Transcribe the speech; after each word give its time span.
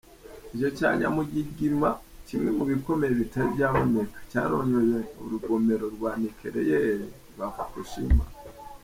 Ico 0.55 0.69
ca 0.77 0.89
nyamugigima, 0.99 1.89
kimwe 2.27 2.49
mu 2.57 2.63
bikomeye 2.69 3.11
bitari 3.21 3.47
bwaboneke, 3.55 4.15
carononye 4.31 4.99
urugomero 5.23 5.85
rwa 5.95 6.11
nicleyere 6.19 7.05
rwa 7.31 7.47
Fukushima. 7.55 8.23